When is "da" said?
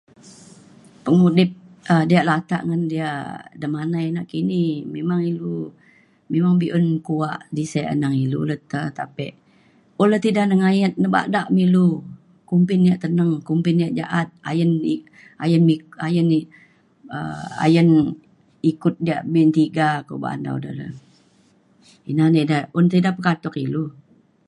20.65-20.71